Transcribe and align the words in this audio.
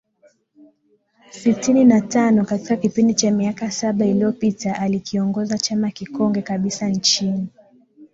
sitini 1.31 1.83
na 1.85 2.01
tano 2.01 2.45
katika 2.45 2.77
kipindi 2.77 3.13
cha 3.13 3.31
miaka 3.31 3.71
saba 3.71 4.05
iliyopita 4.05 4.79
alikiongoza 4.79 5.57
chama 5.57 5.91
kikongwe 5.91 6.41
kabisa 6.41 6.87
nchini 6.89 7.47